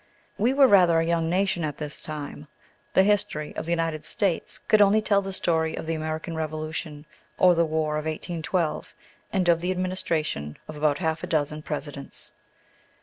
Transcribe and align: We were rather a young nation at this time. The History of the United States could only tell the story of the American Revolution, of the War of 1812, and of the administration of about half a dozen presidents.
We 0.39 0.51
were 0.51 0.65
rather 0.65 0.97
a 0.99 1.05
young 1.05 1.29
nation 1.29 1.63
at 1.63 1.77
this 1.77 2.01
time. 2.01 2.47
The 2.95 3.03
History 3.03 3.55
of 3.55 3.65
the 3.67 3.71
United 3.71 4.03
States 4.03 4.57
could 4.57 4.81
only 4.81 4.99
tell 4.99 5.21
the 5.21 5.31
story 5.31 5.75
of 5.75 5.85
the 5.85 5.93
American 5.93 6.35
Revolution, 6.35 7.05
of 7.37 7.55
the 7.55 7.65
War 7.65 7.97
of 7.97 8.05
1812, 8.05 8.95
and 9.31 9.47
of 9.47 9.61
the 9.61 9.69
administration 9.69 10.57
of 10.67 10.75
about 10.75 10.97
half 10.97 11.21
a 11.23 11.27
dozen 11.27 11.61
presidents. 11.61 12.33